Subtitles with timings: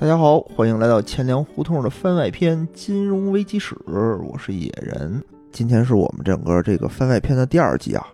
[0.00, 3.74] 大家好，欢迎来到钱粮胡同的番外篇《金融危机史》，
[4.22, 5.20] 我是野人。
[5.50, 8.06] 今天是我们整个这个番外篇的第二集啊。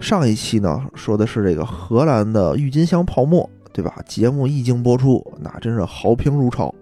[0.00, 4.02] 上一期呢说的是这个荷兰的郁金香泡沫，对吧？
[4.04, 6.74] 节目一经播出，那真是好评如潮，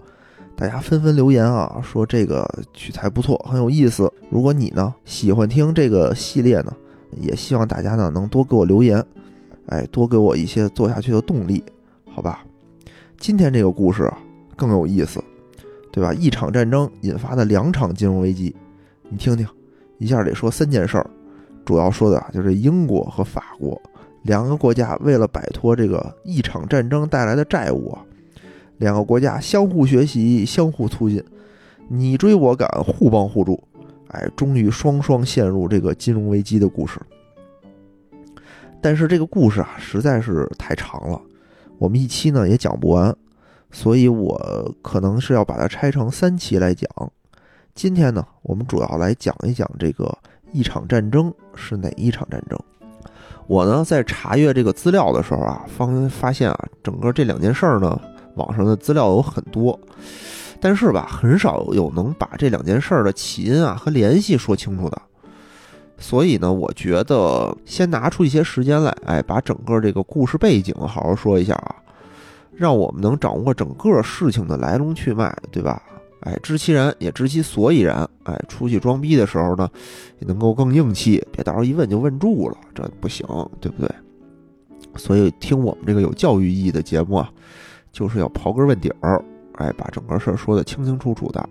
[0.57, 4.11] 大家纷纷留言啊，说这个取材不错，很有意思。
[4.30, 6.75] 如果你呢喜欢听这个系列呢，
[7.11, 9.04] 也希望大家呢能多给我留言，
[9.66, 11.62] 哎，多给我一些做下去的动力，
[12.10, 12.43] 好吧？
[13.18, 14.18] 今天这个故事啊。
[14.60, 15.24] 更有意思，
[15.91, 16.12] 对吧？
[16.12, 18.55] 一场战争引发的两场金融危机，
[19.09, 19.46] 你听听，
[19.96, 21.10] 一下得说三件事儿。
[21.64, 23.80] 主要说的啊，就是英国和法国
[24.23, 28.04] 两个国家为了摆脱这个一场战争带来的债务啊，
[28.77, 31.24] 两个国家相互学习、相互促进，
[31.88, 33.59] 你追我赶，互帮互助，
[34.09, 37.01] 哎，终于双双陷入这个金融危机的故事。
[38.82, 41.20] 但是这个故事啊，实在是太长了，
[41.79, 43.16] 我们一期呢也讲不完。
[43.73, 46.88] 所以，我可能是要把它拆成三期来讲。
[47.74, 50.13] 今天呢，我们主要来讲一讲这个
[50.52, 52.59] 一场战争是哪一场战争。
[53.46, 58.01] 我呢，在查阅这个资料的时候啊，方发现啊，整个这两件事儿呢，
[58.35, 59.79] 网上的资料有很多，
[60.60, 65.00] 但是吧，很少有能把这两件事儿的起因啊和联系说清楚的。
[65.97, 71.76] 所以呢，我觉得先拿出一些时间来，哎，把整个这个故事背景好好说一下啊。
[72.61, 75.83] 让我们能掌握整个事情的来龙去脉，对吧？
[76.21, 78.06] 哎，知其然也知其所以然。
[78.25, 79.66] 哎，出去装逼的时候呢，
[80.19, 83.27] 也能够更硬气，别到时候一问就问住了，这不行，
[83.62, 83.91] 对不对？
[84.97, 87.33] 所以听我们这个有教育意义的节目啊，
[87.91, 89.25] 就是要刨根问底儿，
[89.55, 91.49] 哎，把整个事儿说得清清楚楚的。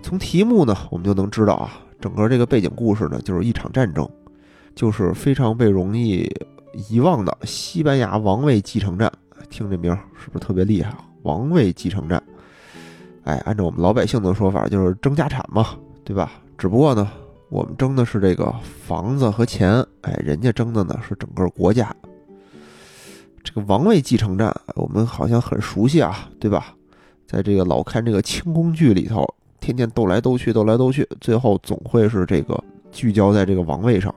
[0.00, 4.08] 从题目呢，我们就能知道啊，整个这个背景故事呢，就是一场战争，
[4.76, 6.32] 就是非常被容易
[6.88, 9.12] 遗忘的西班牙王位继承战。
[9.50, 10.94] 听这名是不是特别厉害？
[11.22, 12.22] 王位继承战，
[13.24, 16.32] 哎，按照我们老百姓的说法，就是争家产嘛，对吧？
[16.56, 17.10] 只不过呢，
[17.50, 18.54] 我们争的是这个
[18.86, 21.94] 房子和钱，哎，人家争的呢是整个国家。
[23.42, 26.74] 这个王位继承战，我们好像很熟悉啊，对吧？
[27.26, 29.26] 在这个老看这个清宫剧里头，
[29.60, 34.14] 天天斗来斗去，斗来斗去，最后总会是这个聚焦在这个王位上。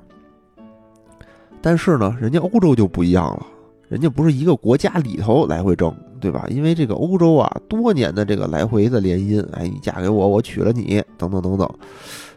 [1.61, 3.45] 但是呢，人家欧洲就不一样了。
[3.91, 6.45] 人家不是一个国家里头来回争，对吧？
[6.49, 11.69] 因为这个欧洲啊，多年的这个来回的联姻，哎，你嫁给我，我娶了你，等等等等，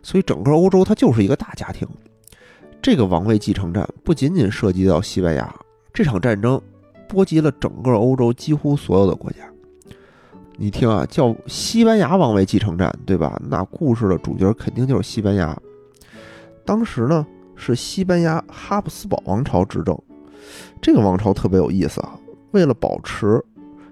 [0.02, 1.86] 所以整个欧洲它就是一个大家庭。
[2.82, 5.54] 这个王位继承战不仅仅涉及到西班牙，
[5.92, 6.60] 这场战争
[7.06, 9.38] 波及了整个欧洲几乎所有的国家。
[10.56, 13.40] 你听啊，叫西班牙王位继承战，对吧？
[13.48, 15.56] 那故事的主角肯定就是西班牙。
[16.64, 19.96] 当时呢，是西班牙哈布斯堡王朝执政。
[20.80, 22.18] 这个王朝特别有意思啊！
[22.52, 23.42] 为了保持，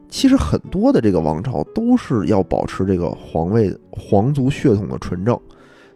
[0.09, 5.39] 其实很多的这个王朝都是要保持这个皇位皇族血统的纯正。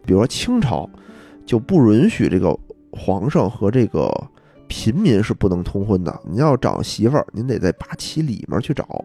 [0.05, 0.89] 比如说清朝，
[1.45, 2.57] 就不允许这个
[2.91, 4.11] 皇上和这个
[4.67, 6.19] 平民是不能通婚的。
[6.29, 9.03] 你要找媳妇儿，您得在八旗里面去找。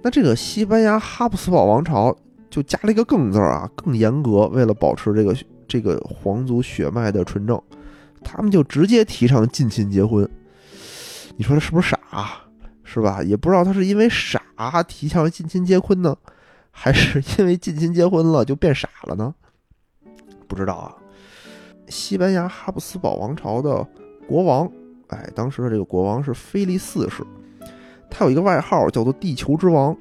[0.00, 2.16] 那这个西班牙哈布斯堡王朝
[2.48, 5.36] 就加了一个“更”字啊，更严格，为了保持这个
[5.66, 7.60] 这个皇族血脉的纯正。
[8.22, 10.28] 他们就直接提倡近亲结婚，
[11.36, 11.98] 你说他是不是傻，
[12.84, 13.22] 是吧？
[13.22, 14.40] 也不知道他是因为傻
[14.86, 16.16] 提倡近亲结婚呢，
[16.70, 19.34] 还是因为近亲结婚了就变傻了呢？
[20.46, 20.96] 不知道啊。
[21.88, 23.86] 西班牙哈布斯堡王朝的
[24.26, 24.70] 国王，
[25.08, 27.24] 哎，当时的这个国王是菲利四世，
[28.10, 29.96] 他有一个外号叫做“地球之王”，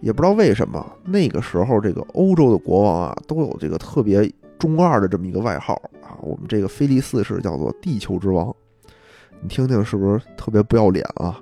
[0.00, 4.30] 也不知道为什么那个时候这个欧洲的国王啊都有这个特别。
[4.60, 8.54] 中二的这么一个外号啊，我们这个菲利四世叫做地球之王，
[9.40, 11.40] 你听听是不是特别不要脸啊？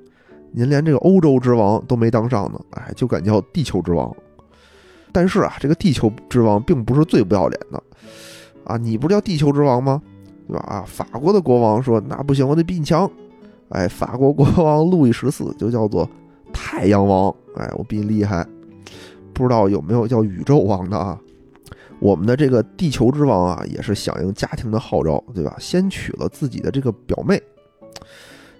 [0.52, 4.14] 您连这个欧洲之王都没当上呢，哎，就敢叫地球之王？
[5.12, 7.82] 但是啊，这个地球之王并不是最不要脸的
[8.64, 10.00] 啊，你不是叫地球之王吗？
[10.46, 10.64] 对吧？
[10.66, 13.10] 啊，法国的国王说那不行，我得比你强。
[13.70, 16.08] 哎，法国国王路易十四就叫做
[16.52, 18.46] 太阳王，哎，我比你厉害。
[19.34, 21.20] 不知道有没有叫宇宙王的啊？
[22.00, 25.56] 我们的这个地球之王啊，也是响应家庭的号召，对吧？
[25.58, 27.42] 先娶了自己的这个表妹，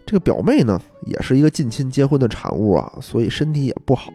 [0.04, 4.12] 这个表妹呢，也是一个近亲结婚的产物啊，所以身体也不好，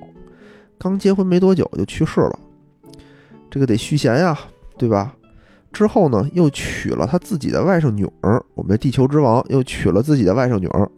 [0.78, 2.40] 刚结婚没多久就去世了。
[3.50, 4.38] 这个得续弦呀，
[4.78, 5.16] 对吧？
[5.72, 10.90] 之后呢，又娶了他自己的外甥女儿，我们的地球之王又娶了自己的外甥女儿，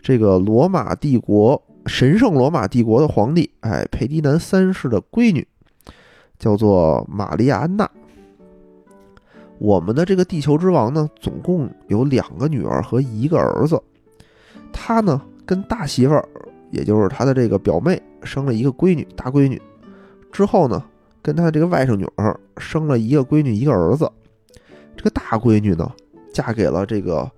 [0.00, 5.46] 这个罗马帝国神圣罗马帝国的皇帝，哎，裴迪南三世的闺女。
[6.42, 7.88] 叫做玛利亚安娜。
[9.60, 13.80] 我们的这个地球之王呢，总共有两个女儿和一个儿子。
[14.72, 16.28] 他呢，跟大媳妇儿
[16.72, 19.62] 也就是他的这个表妹，生了一个闺女，大闺女。
[20.32, 20.82] 之后呢，
[21.22, 24.10] 跟他的这个外甥女儿生了一个闺女，一个儿子。
[24.96, 25.88] 这个大闺女呢，
[26.34, 27.30] 嫁给了这个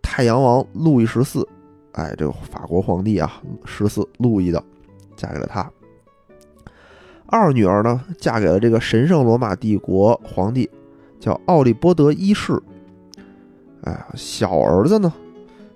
[0.00, 1.46] 太阳王路易十四，
[1.92, 4.64] 哎，这个法国皇帝啊，十四路易的，
[5.14, 5.70] 嫁给了他。
[7.30, 10.68] 二女儿呢，嫁给了这个神圣罗马帝国皇帝，
[11.20, 12.60] 叫奥利波德一世。
[13.82, 15.12] 哎，小儿子呢，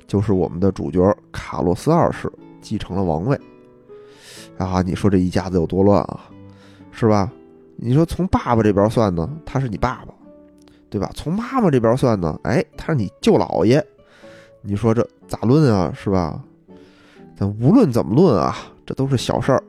[0.07, 2.31] 就是我们的主角卡洛斯二世，
[2.61, 3.41] 继承了王位。
[4.59, 6.29] 啊，你说这一家子有多乱啊，
[6.91, 7.33] 是吧？
[7.77, 10.13] 你说从爸爸这边算呢，他是你爸爸，
[10.91, 11.11] 对吧？
[11.15, 13.85] 从妈妈这边算呢，哎，他是你舅姥爷。
[14.61, 16.43] 你说这咋论啊，是吧？
[17.37, 19.63] 但无论怎么论啊，这都是小事儿。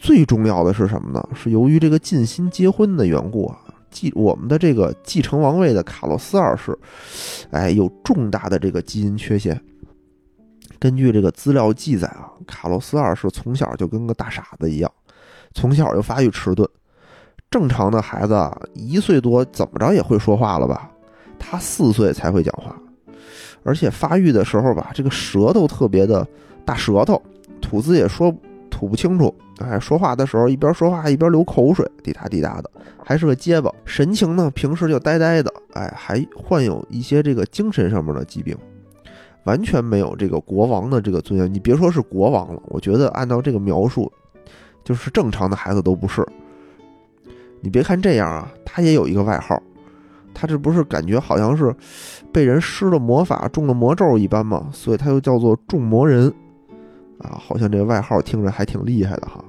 [0.00, 1.22] 最重要的是什么呢？
[1.34, 3.58] 是由于这个近亲结婚的缘故啊，
[3.90, 6.76] 继我们的这个继承王位的卡洛斯二世，
[7.50, 9.60] 哎，有重大的这个基因缺陷。
[10.78, 14.90] 根据这个资料记载啊，卡洛斯二世从小就跟个大傻子一样，
[15.54, 16.66] 从小就发育迟钝。
[17.50, 20.90] 正常的孩子一岁多怎么着也会说话了吧？
[21.38, 22.74] 他四岁才会讲话，
[23.64, 26.26] 而且发育的时候吧，这个舌头特别的
[26.64, 27.20] 大舌头，
[27.60, 28.34] 吐字也说。
[28.70, 32.70] 吐不清楚，哎，说话的时候一边说话一边流口水，滴答滴答的，
[33.04, 33.70] 还是个结巴。
[33.84, 38.56] 神情呢，平时就呆呆的，哎，还患有一些这个精神上面的疾病，
[39.44, 41.52] 完全没有这个国王的这个尊严。
[41.52, 44.10] 你别说是国王了，我觉得按照这个描述，
[44.82, 46.26] 就是正常的孩子都不是。
[47.60, 49.62] 你别看这样啊，他也有一个外号，
[50.32, 51.74] 他这不是感觉好像是
[52.32, 54.70] 被人施了魔法、中了魔咒一般吗？
[54.72, 56.32] 所以他又叫做众魔人。
[57.18, 59.44] 啊，好像这个外号听着还挺厉害的哈，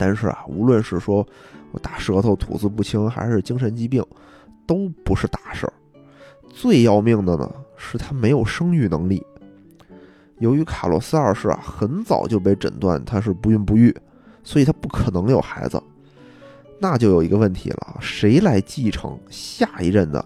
[0.00, 1.26] 但是啊，无论是说
[1.72, 4.02] 我大舌头、吐字不清，还是精神疾病，
[4.66, 5.72] 都不是大事儿。
[6.48, 9.22] 最要命的呢，是他没有生育能力。
[10.38, 13.94] 由于卡洛斯二世啊，很早就被诊断他是不孕不育，
[14.42, 15.78] 所以他不可能有孩子。
[16.78, 20.24] 那就有一个问题了，谁来继承下一任的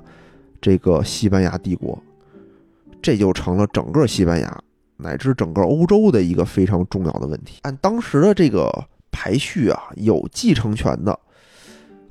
[0.61, 2.01] 这个西班牙帝国？
[3.03, 4.63] 这就成了整个西班牙。
[4.97, 7.59] 乃至整个欧洲的一个非常重要的问题。
[7.63, 8.73] 按当时的这个
[9.17, 11.17] 排序啊，有继承权的，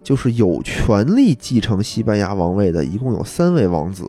[0.02, 4.08] 就是有权利继承西班牙王位的，一共有三位王子，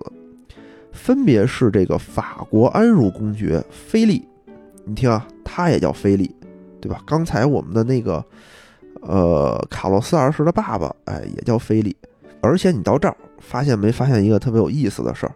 [0.93, 4.25] 分别是这个法国安茹公爵菲利。
[4.85, 6.33] 你听啊，他也叫菲利，
[6.81, 7.03] 对吧？
[7.05, 8.25] 刚才我们的那个，
[9.01, 11.97] 呃，卡洛斯二世的爸爸，哎，也叫菲利。
[12.41, 15.35] 而且你到这儿发现没发现一个特别有意思的事儿？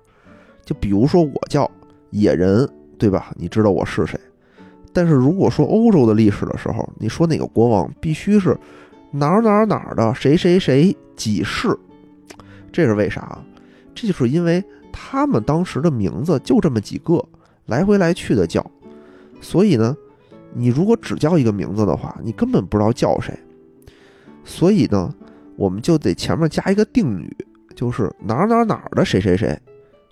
[0.64, 1.68] 就比如说我叫
[2.10, 2.68] 野人。
[3.00, 3.30] 对吧？
[3.36, 4.18] 你知道我是谁？
[4.98, 8.58] 但是如果说欧洲的历史的时候，你说哪个国王必须是
[9.12, 11.68] 哪儿哪儿哪儿的谁谁谁几世，
[12.72, 13.38] 这是为啥？
[13.94, 14.60] 这就是因为
[14.92, 17.24] 他们当时的名字就这么几个，
[17.66, 18.68] 来回来去的叫，
[19.40, 19.96] 所以呢，
[20.52, 23.32] 你如果只叫一个名字的话，你根本不知道叫谁。
[24.44, 25.14] 所以呢，
[25.54, 27.36] 我们就得前面加一个定语，
[27.76, 29.56] 就是哪儿哪儿哪儿的谁谁谁。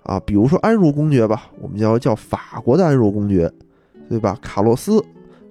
[0.03, 3.51] 啊，比如说安茹公爵吧，我们叫叫法国的安茹公爵，
[4.09, 4.37] 对吧？
[4.41, 5.03] 卡洛斯，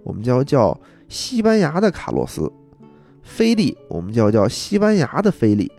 [0.02, 2.50] 我们叫叫西班牙的卡洛斯；
[3.22, 5.70] 菲利，我们叫叫西班牙的菲利。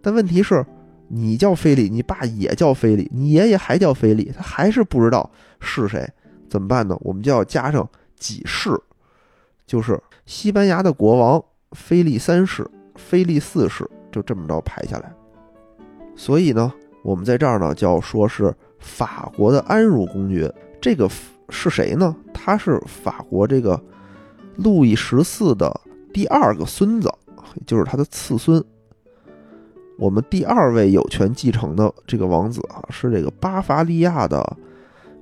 [0.00, 0.64] 但问题是，
[1.08, 5.30] 你叫菲利，你爸也叫菲利，你爷爷还叫菲利，他还是不知道
[5.60, 6.08] 是谁，
[6.48, 6.96] 怎么办呢？
[7.00, 8.70] 我们就要加上几世，
[9.66, 11.42] 就是西班牙的国王
[11.72, 15.12] 菲利三世、菲利四世，就这么着排下来。
[16.16, 16.72] 所以呢？
[17.04, 21.08] 我们在这儿呢，叫说是法国的安茹公爵，这个
[21.48, 22.14] 是谁呢？
[22.32, 23.80] 他是法国这个
[24.56, 25.80] 路易十四的
[26.12, 27.12] 第二个孙子，
[27.66, 28.62] 就是他的次孙。
[29.98, 34.56] 我们第二位有权继承的这个王子啊，是这个巴伐利亚的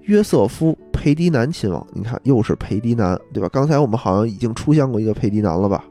[0.02, 1.86] 约瑟夫佩迪南亲王。
[1.92, 3.48] 你看，又是佩迪南，对吧？
[3.52, 5.84] 刚才我们好像已经出现过一个佩迪南了吧？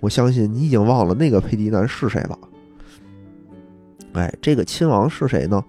[0.00, 2.38] 我相信你已经忘了那个佩迪南是谁了。
[4.14, 5.62] 哎，这个亲王是谁呢？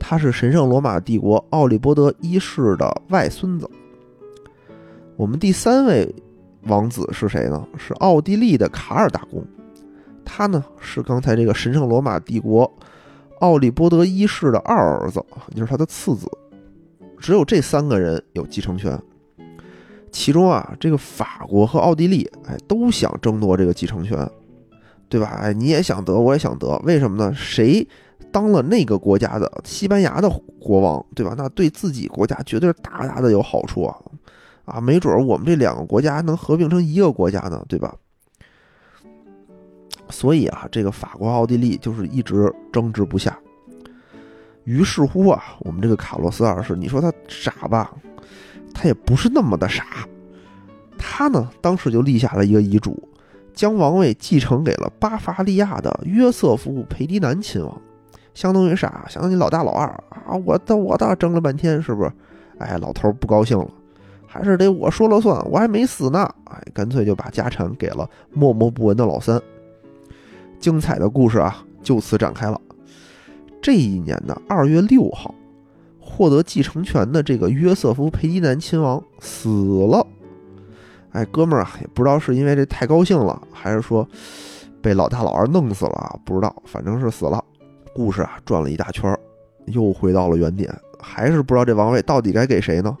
[0.00, 3.70] 他是神圣罗马帝国奥利波德一世的外孙子。
[5.14, 6.12] 我们第三位
[6.62, 7.64] 王子是谁呢？
[7.76, 9.44] 是奥地利的卡尔大公。
[10.24, 12.68] 他呢是刚才这个神圣罗马帝国
[13.40, 15.22] 奥利波德一世的二儿子，
[15.54, 16.26] 就是他的次子。
[17.18, 18.98] 只有这三个人有继承权。
[20.10, 24.28] 其中啊，这个法国和奥地利，哎，都想争夺这个继承权。
[25.08, 25.38] 对吧？
[25.42, 27.34] 哎，你也想得，我也想得，为什么呢？
[27.34, 27.86] 谁
[28.32, 30.28] 当了那个国家的西班牙的
[30.60, 31.34] 国王，对吧？
[31.36, 33.96] 那对自己国家绝对是大大的有好处啊！
[34.64, 37.94] 啊，没准我们这两个国家能合并成一个国家呢，对吧？
[40.08, 43.38] 所以啊，这个法国、奥地利就是一直争执不下。
[44.64, 47.92] 于是乎啊，我们这个卡洛斯二世，你说他傻吧？
[48.72, 50.06] 他也不是那么的傻，
[50.96, 53.08] 他呢当时就立下了一个遗嘱，
[53.52, 57.80] 将王位继承给了巴伐利亚的约瑟夫·佩迪南亲王，
[58.34, 59.04] 相当于啥？
[59.08, 60.34] 相当于老大老二啊！
[60.44, 62.12] 我的我倒，争了半天是不是？
[62.58, 63.68] 哎，老头不高兴了，
[64.26, 66.28] 还是得我说了算，我还没死呢！
[66.44, 69.40] 哎，干脆就把家产给了默默不闻的老三。
[70.58, 72.60] 精彩的故事啊，就此展开了。
[73.62, 75.34] 这一年的二月六号。
[76.02, 79.48] 获得继承权的这个约瑟夫·佩迪南亲王死
[79.86, 80.04] 了，
[81.12, 84.06] 哎，哥们儿啊，也不知道是因为这太高兴了，还是说
[84.82, 87.42] 被老大老二弄死了，不知道，反正是死了。
[87.94, 89.16] 故事啊转了一大圈，
[89.66, 92.96] 又回到了原点，还是不知道这王位到底该给谁呢？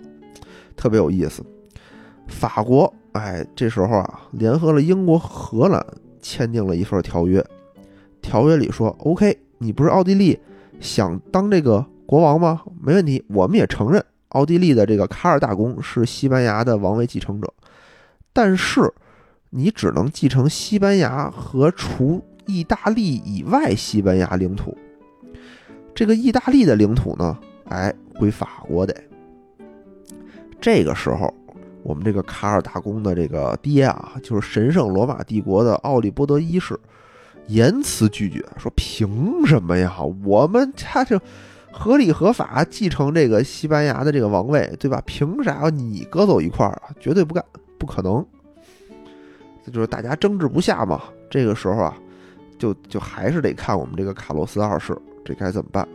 [0.76, 1.44] 特别有意思。
[2.26, 5.84] 法国，哎，这时候啊，联合了英国、荷兰，
[6.20, 7.44] 签订了一份条约。
[8.22, 10.38] 条约里说：“OK，你不是奥地利
[10.80, 12.62] 想当这个。”国王吗？
[12.82, 17.54] 没问题，我们也承认奥地利的这个卡尔大公是西班牙的王位继承者，
[18.32, 18.92] 但是
[19.50, 22.20] 你只能继承西班牙和除
[22.52, 24.76] 意大利以外西班牙领土。
[25.94, 27.38] 这个意大利的领土呢，
[27.68, 28.94] 哎，归法国得。
[30.60, 31.32] 这个时候，
[31.82, 36.78] 我们这个卡尔大公的这个爹啊，就是神圣罗马帝国的奥利波德一世，
[37.46, 39.96] 严词拒绝说：“凭什么呀？
[40.24, 41.20] 我们他就。”
[41.72, 45.00] 合理合法继承这个西班牙的这个王位，对吧？
[45.06, 46.90] 凭啥你搁走一块啊？
[46.98, 47.44] 绝对不干，
[47.78, 48.26] 不可能。
[49.64, 51.00] 这就是大家争执不下嘛。
[51.30, 51.96] 这个时候啊，
[52.60, 55.88] 就就还是得看我们这个卡洛斯二世，这该怎么办？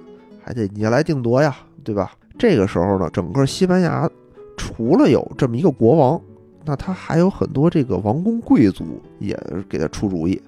[0.44, 1.56] 还得你来定夺呀，
[1.86, 2.12] 对吧？
[2.38, 4.10] 这个时候呢，整个西班牙
[4.58, 6.22] 除了有这么一个国王，
[6.66, 10.42] 那他还有很多这个王公贵族也给他出主意，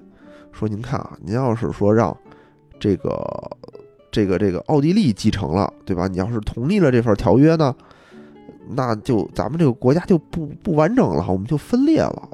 [0.52, 2.14] 说您看啊，您要是说让
[2.78, 3.56] 这个。
[4.10, 6.08] 这个这个奥地利继承了，对吧？
[6.08, 7.76] 你要是同意了这份条约呢，
[8.70, 12.28] 那就咱们这个国家就不不完整了，我们就分裂了，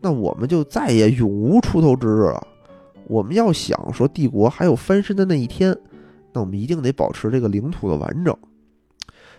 [0.00, 2.46] 那我们就再也永无出头之日了。
[3.06, 5.76] 我们要想说帝国还有翻身的那一天，
[6.32, 8.36] 那我们一定得保持这个领土的完整。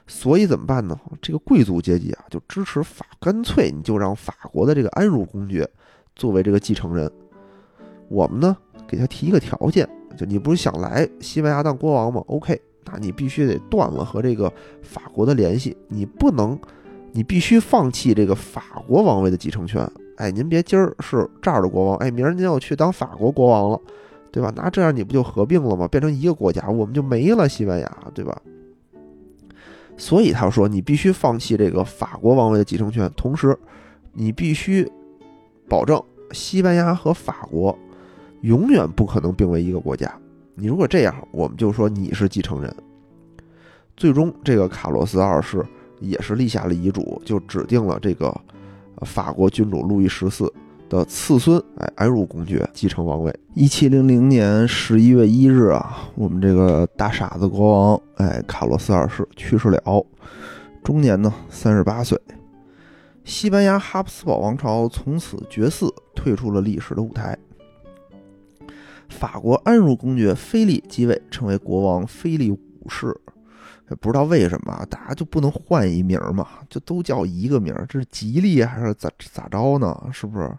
[0.08, 1.00] 所以怎么办呢？
[1.22, 5.68] 这个贵族阶级啊，就支持法，干脆你就让法国的这个安茹公爵
[6.16, 7.12] 作为这个继承人。
[8.08, 8.56] 我们呢，
[8.88, 9.90] 给他提一个条件。
[10.16, 14.50] 就你不是想来西班牙当国王吗？OK，那你必须得断了和这个
[14.82, 16.58] 法国的联系，你不能，
[17.12, 19.86] 你必须放弃这个法国王位的继承权。
[20.18, 23.82] 哎，您别今儿是这儿的国王，哎，明儿您要去当法国国王了，
[24.32, 24.52] 对吧？
[24.56, 25.88] 那这样你不就合并了吗？
[25.88, 28.42] 变成一个国家，我们就没了西班牙，对吧？
[29.98, 33.58] 所以他说，你必须放弃这个法国王位的继承权，同时
[34.14, 34.90] 你必须
[35.68, 37.78] 保证西班牙和法国。
[38.42, 40.14] 永远不可能并为一个国家。
[40.54, 42.72] 你如果这样，我们就说你是继承人。
[43.98, 45.66] 最终，这个卡洛斯二世
[46.00, 48.40] 也是立下了遗嘱，就指定了这个
[49.02, 50.52] 法国君主路易十四
[50.88, 53.36] 的次孙，哎，安茹公爵继承王位。
[53.54, 60.06] 一七零零年十一月一日啊，我们这个大傻子国王，哎，卡洛斯二世去世了，
[60.84, 62.20] 终年呢三十八岁。
[63.24, 67.36] 西班牙哈布斯堡王朝从此绝嗣，退出了历史的舞台。
[69.10, 73.16] 法国安茹公爵菲利继位，成为国王菲利五世。
[73.90, 76.48] 也不知道为什么，大家就不能换一名嘛？
[76.70, 80.10] 就都叫一个名，这是吉利还是咋咋着呢？
[80.12, 80.52] 是不是？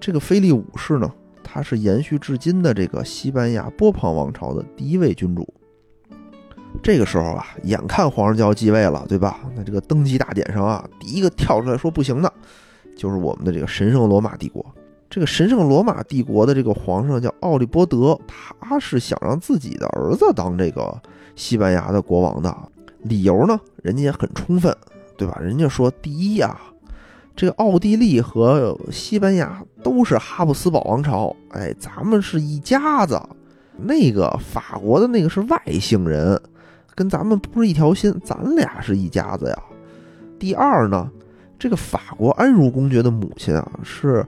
[0.00, 1.12] 这个菲利五世呢，
[1.44, 5.46] 他是延续至今的这个西班牙波旁王朝的第一位君主。
[6.82, 9.40] 这个时候啊，眼看皇上就要继位了，对吧？
[9.54, 12.32] 那这个登基大典上啊，第一个跳出来说不行的，
[12.96, 14.64] 就是我们的这个神圣罗马帝国。
[15.10, 18.16] 这个神圣罗马帝国的这个皇上叫奥利波德，
[18.60, 20.96] 他是想让自己的儿子当这个
[21.34, 22.54] 西班牙的国王的。
[23.02, 24.74] 理由呢，人家也很充分，
[25.16, 25.38] 对吧？
[25.40, 26.58] 人家说，第一呀，
[27.34, 33.20] 这个奥地利和西班牙都是哈布斯堡王朝，哎，咱们是一家子。
[33.76, 36.38] 那个法国的那个是外姓人，
[36.94, 39.58] 跟咱们不是一条心，咱俩是一家子呀。
[40.38, 41.10] 第二呢，
[41.58, 44.26] 这个法国安茹公爵的母亲啊是。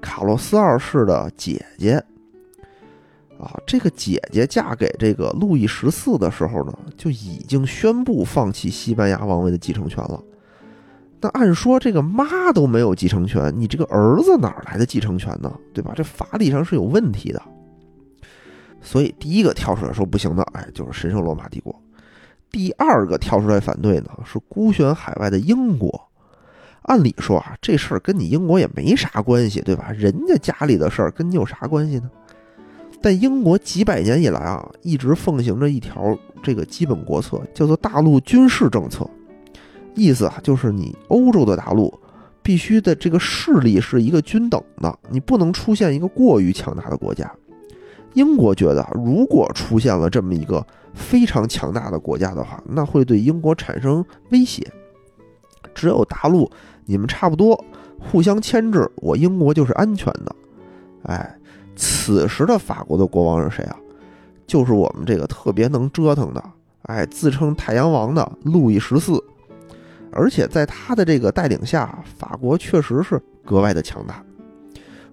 [0.00, 2.04] 卡洛斯二世的姐姐
[3.44, 10.22] 啊，这个姐姐嫁给这个路易十四的时候呢，就已经宣布放弃西班牙王位的继承权了。
[11.20, 15.52] 那按说这个妈都没有继承权，你这个儿子哪来的继承权呢？
[15.72, 15.92] 对吧？
[15.94, 17.42] 这法理上是有问题的。
[18.80, 21.74] 所以第一个跳出来说不行的，哎，就是神圣罗马帝国。
[22.50, 26.08] 第二个跳出来反对呢，是孤悬海外的英国。
[26.82, 29.90] 按理说啊，这事儿跟你英国也没啥关系，对吧？
[29.92, 32.10] 人家家里的事儿跟你有啥关系呢？
[33.04, 39.06] 但英国几百年以来啊，一直奉行着一条这个基本国策，叫做大陆军事政策。
[39.94, 41.92] 意思啊，就是你欧洲的大陆
[42.42, 47.30] 必须的这个势力是一个均等的，你不能出现一个过于强大的国家。
[48.14, 54.66] 英国觉得，如果出现了这么一个非常强大的国家的话，那会对英国产生威胁。
[55.74, 56.50] 只有大陆
[56.86, 57.62] 你们差不多
[57.98, 60.34] 互相牵制，我英国就是安全的。
[61.02, 61.38] 哎，
[61.76, 63.76] 此时的法国的国王是谁啊？
[64.46, 66.44] 就是我们这个特别能折腾的，
[66.82, 69.22] 哎，自称太阳王的路易十四。
[70.12, 74.22] 而且在他的这个带领下，法国确实是格外的强大。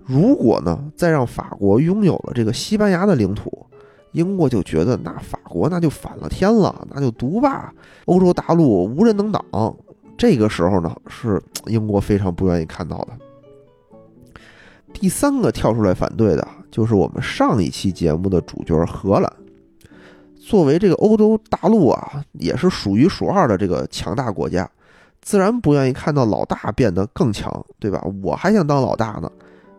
[0.06, 3.66] 如果呢，再让法国拥有了这个西班牙的领土，
[4.12, 7.74] 英国就觉得那法国那就反了天了，那就独霸
[8.06, 9.44] 欧洲大陆，无人能挡。
[10.18, 13.08] 这个时候呢，是英国非常不愿意看到的。
[14.94, 19.34] 第三个跳出来反对的，就是我们上一期节目的主角荷兰。
[20.40, 24.70] 作为这个欧洲大陆啊，也是数一数二的这个强大国家。
[25.22, 28.04] 自然不愿意看到老大变得更强，对吧？
[28.24, 29.32] 我还想当老大呢，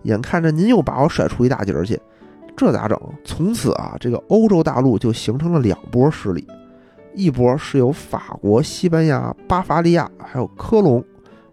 [0.03, 2.01] 眼看着您又把我甩出一大截去，
[2.57, 2.97] 这咋整？
[3.25, 6.47] 从此啊，这个欧洲大陆就形成了两波势力，
[7.15, 11.05] 一波是由法国、西班牙、巴伐利亚还有科隆，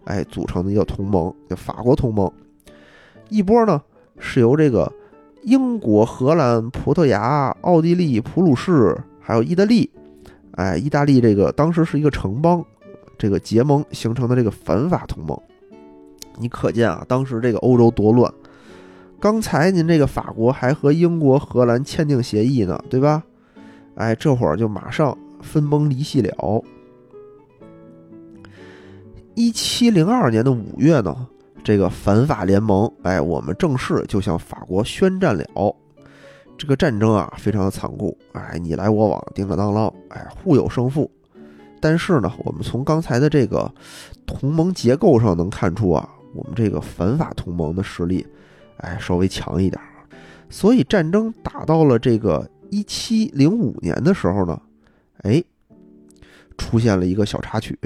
[0.04, 2.32] 哎组成的一个同盟，叫法国同盟；
[3.30, 3.80] 一波呢
[4.18, 4.92] 是由这个
[5.44, 9.88] 英国、荷兰、葡萄牙、奥地利、普鲁士还有意大利，
[10.52, 12.62] 哎，意大利这个当时是一个城邦。
[13.18, 15.38] 这个结盟形成的这个反法同盟，
[16.38, 18.32] 你可见啊，当时这个欧洲多乱。
[19.20, 23.22] 刚才您这个法国还和英国、荷兰签订协议呢，对吧？
[23.94, 26.64] 哎，这会儿就马上分崩离析了。
[29.34, 31.28] 一七零二年的五月呢，
[31.62, 35.44] 这个反法联盟，哎，我们正式就向法国宣战了。
[36.58, 41.10] 这个战争啊，非常的残酷，哎，你来我往，叮了当啷，哎，互有胜负。
[41.80, 43.72] 但是呢，我们从刚才的这个
[44.26, 48.26] 同盟结构上能看出啊，我们这个反法同盟的实力，
[48.76, 49.80] 哎，稍微强一点。
[50.50, 54.60] 所以战争打到了这个一七零五年的时候呢，
[55.22, 55.42] 哎，
[56.58, 57.78] 出现了一个小插曲。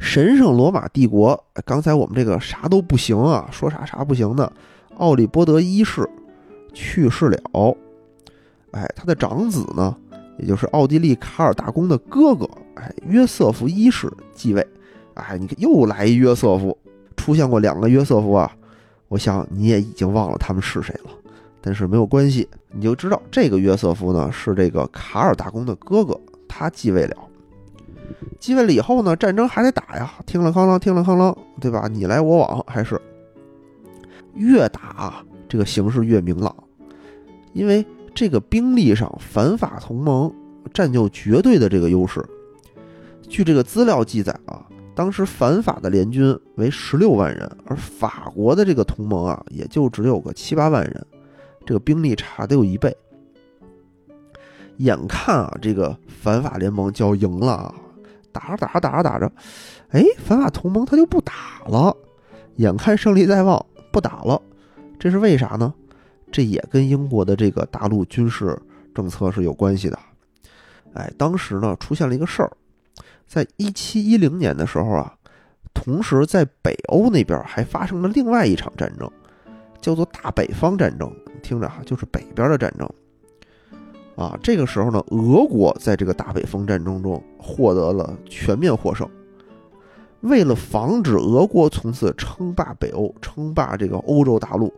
[0.00, 4.50] 神圣罗马帝国，刚才我们这个啥都不行啊，说啥啥不行的，
[4.96, 6.08] 奥利波德一世
[6.72, 7.76] 去世了，
[8.72, 9.94] 哎，他的长子呢？
[10.38, 14.66] 也就是奥地利卡尔大公的哥哥，哎，约瑟夫一世继位，
[15.12, 16.76] 哎，你看又来一约瑟夫，
[17.14, 18.50] 出现过两个约瑟夫啊，
[19.08, 21.10] 我想你也已经忘了他们是谁了，
[21.60, 27.16] 但是没有关系，你就知道这个约瑟夫呢是这个卡尔大公的哥哥，他继位了，
[28.38, 31.88] 继位了以后呢，战争还得打呀，听了哐啷，听了哐啷，对吧？
[31.90, 33.00] 你来我往，还是
[34.34, 36.54] 越打这个形势越明朗，
[37.52, 37.86] 因为。
[38.12, 40.30] 这个兵力上，反法同盟
[40.74, 42.22] 占有绝对的这个优势。
[43.28, 51.06] 据这个资料记载啊，当时反法的联军为十六万人，而法国的这个同盟啊，也就只有个七八万人，
[51.64, 52.94] 这个兵力差得有一倍。
[54.78, 57.74] 眼看啊，这个反法联盟就要赢了啊，
[58.32, 59.30] 打着打着打着打着，
[59.90, 61.32] 哎，反法同盟他就不打
[61.66, 61.96] 了。
[62.56, 64.40] 眼看胜利在望，不打了，
[64.98, 65.72] 这是为啥呢？
[66.30, 68.56] 这也跟英国的这个大陆军事
[68.94, 69.98] 政策是有关系的。
[70.94, 72.50] 哎，当时呢出现了一个事儿，
[73.26, 75.14] 在一七一零年的时候啊，
[75.72, 79.10] 同时在北欧那边还发生了另外一场战争，
[79.80, 81.10] 叫做大北方战争。
[81.42, 82.88] 听着哈，就是北边的战争。
[84.20, 89.08] 啊，这个时候呢，俄国在这个大北方战争中获得了全面获胜。
[90.20, 94.70] 为了防止俄国从此称霸北欧，称霸这个欧洲大陆。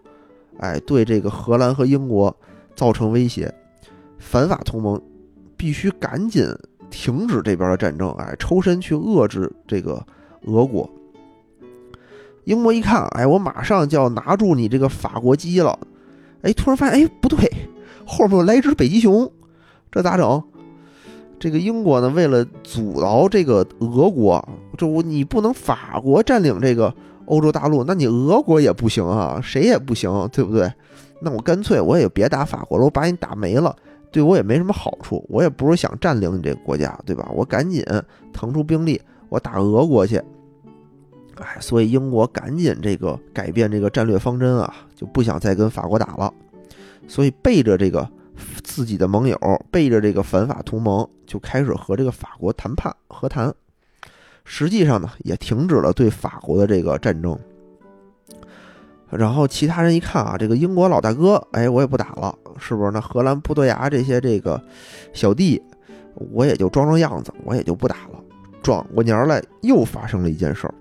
[0.58, 2.32] 哎，对这个荷兰和英国
[2.76, 3.52] 造成威胁，
[4.16, 5.02] 反法同盟
[5.56, 6.46] 必须赶紧
[6.88, 10.00] 停止这边的战争，哎，抽身去遏制这个
[10.42, 10.88] 俄国。
[12.44, 15.76] 英国一看，哎，我马上就要拿住你这个法国鸡了，
[16.42, 17.50] 哎，突然发现，哎，不对，
[18.06, 19.30] 后面来一只北极熊，
[19.90, 20.42] 这咋整？
[21.38, 26.94] 这个英国呢，为了阻挠这个俄国，这我你不能法国占领这个。
[27.26, 30.70] 欧洲大陆，那你俄国也不行啊，谁也不行，对不对？
[31.20, 33.74] 那我干脆我也别打法国了，我把你打没了，
[34.10, 35.24] 对我也没什么好处。
[35.28, 37.30] 我也不是想占领你这个国家，对吧？
[37.32, 37.82] 我赶紧
[38.32, 40.16] 腾出兵力，我打俄国去。
[41.36, 46.34] 哎，所以英国赶紧这个改变这个战略方针啊，就不想再跟法国打了。
[47.06, 48.08] 所以背着这个
[48.62, 49.38] 自己的盟友，
[49.70, 53.52] 背着这个反法同盟，就开始和这个法国谈判和谈。
[54.44, 57.38] 实际上呢，也停止了对法国的这个战争。
[59.10, 62.90] 然后其他人一看啊，这个英国老大哥，哎，我也不打了，是不是？
[62.90, 64.58] 那荷兰、葡萄牙这些这个
[65.12, 65.62] 小弟，
[66.14, 68.18] 我也就装装样子，我也就不打了。
[68.62, 70.74] 转过年来又发生了一件事儿，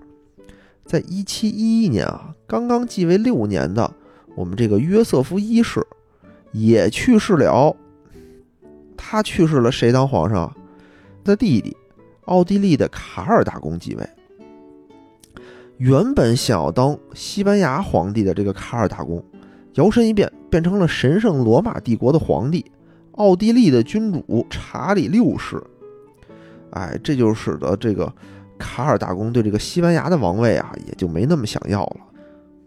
[0.86, 3.92] 在一七一一年啊，刚刚继位六年的
[4.34, 5.86] 我们这个约瑟夫一世
[6.52, 7.74] 也去世了。
[8.96, 10.54] 他去世了，谁当皇上？
[11.24, 11.76] 他弟弟，
[12.26, 14.08] 奥地利的卡尔大公继位。
[15.78, 19.24] 原本想要当西班牙皇帝的这个卡尔大公，
[19.74, 22.64] 摇身一变变成了神圣罗马帝国的皇帝，
[23.12, 25.60] 奥地利的君主查理六世。
[26.70, 28.12] 哎，这就使得这个
[28.58, 32.00] 卡尔大公对这个西班牙的王位啊，也就没那么想要了，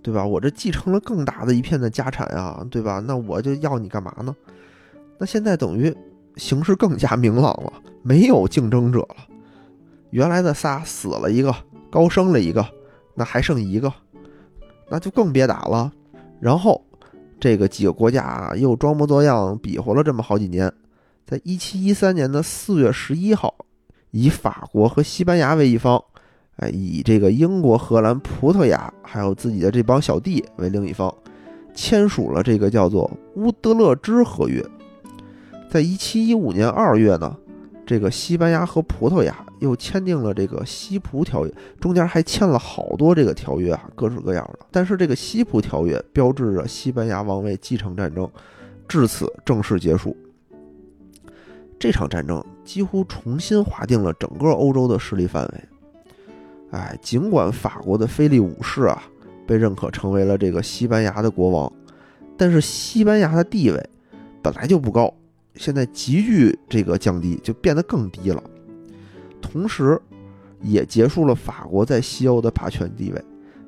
[0.06, 0.24] 对吧？
[0.24, 3.04] 我这继承了更大的一片的家产啊，对吧？
[3.08, 4.36] 那我就要你干嘛呢？
[5.18, 5.92] 那现在等于
[6.36, 9.16] 形势更加明朗了，没有竞争者了。
[10.12, 11.52] 原来的仨死了一个，
[11.90, 12.64] 高升了一个，
[13.16, 13.92] 那还剩一个，
[14.92, 15.92] 那就更别打了。
[16.40, 16.80] 然后
[17.40, 20.72] 这个几个国家啊，又装模作样比划了这么好几年，
[21.26, 23.56] 在一七一三年的四月十一号。
[24.12, 26.02] 以法国和西班牙为一方，
[26.58, 31.14] 哎，以这个英国、荷兰、葡萄牙还有自己的这帮小弟为另一方，
[31.74, 34.66] 签署了这个叫做乌德勒支合约。
[35.70, 37.36] 在一七一五年二月呢，
[37.86, 44.60] 这个西班牙和葡萄牙又签订了这个西葡条约，中间还签了好多这个条约啊，各式各样的。
[44.72, 48.30] 但是这个西葡条约标志着西班牙王位继承战争
[48.88, 50.16] 至此正式结束。
[51.78, 55.64] 这场战争几乎重新划定了整个欧洲的势力范围。
[56.76, 59.02] 哎，尽管法国的菲利五世啊
[59.48, 61.72] 被认可成为了这个西班牙的国王，
[62.36, 63.90] 但是西班牙的地位
[64.42, 65.14] 本来就不高，
[65.56, 68.44] 现在急剧这个降低，就变得更低了。
[69.42, 69.98] 同时，
[70.62, 73.24] 也结束了法国在西欧的霸权地位。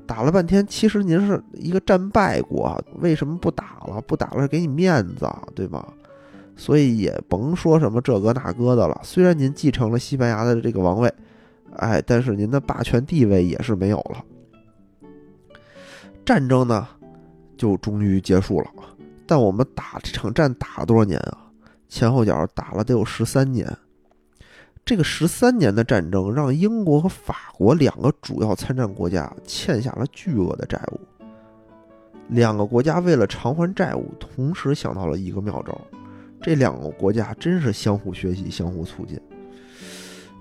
[0.06, 4.02] 打了半天，其实您是一个战败国，为什么不打了？
[4.02, 5.86] 不打了，给你面子，对吧？
[6.56, 9.00] 所以也甭说什么这个那个的了。
[9.02, 11.10] 虽然您继承了西班牙的这个王位，
[11.78, 14.24] 哎，但是您的霸权地位也是没有了。
[16.24, 16.86] 战争呢，
[17.56, 18.70] 就终于结束了。
[19.26, 21.50] 但我们打这场战打了多少年啊？
[21.88, 23.66] 前后脚打了得有十三年。
[24.84, 31.00] 这个十三年的战争，让英国和法国两个主要参战国家欠下了巨额的债务。
[32.28, 35.78] 两个国家为了偿还债务，同时想到了一个妙招。
[36.40, 39.20] 这两个国家真是相互学习、相互促进，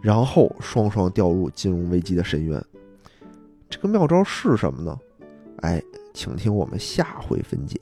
[0.02, 2.64] 然后双双掉入金融危机的深渊。
[3.70, 4.98] 这个妙招是什么呢？
[5.62, 5.82] 哎，
[6.14, 7.80] 请听我们下回分解。